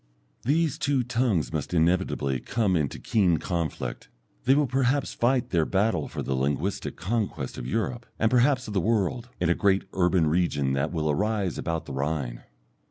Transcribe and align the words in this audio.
These 0.45 0.79
two 0.79 1.03
tongues 1.03 1.53
must 1.53 1.75
inevitably 1.75 2.39
come 2.39 2.75
into 2.75 2.97
keen 2.97 3.37
conflict; 3.37 4.09
they 4.45 4.55
will 4.55 4.65
perhaps 4.65 5.13
fight 5.13 5.51
their 5.51 5.63
battle 5.63 6.07
for 6.07 6.23
the 6.23 6.33
linguistic 6.33 6.95
conquest 6.95 7.55
of 7.59 7.67
Europe, 7.67 8.07
and 8.17 8.31
perhaps 8.31 8.67
of 8.67 8.73
the 8.73 8.81
world, 8.81 9.29
in 9.39 9.51
a 9.51 9.53
great 9.53 9.83
urban 9.93 10.25
region 10.25 10.73
that 10.73 10.91
will 10.91 11.07
arise 11.11 11.59
about 11.59 11.85
the 11.85 11.93
Rhine. 11.93 12.41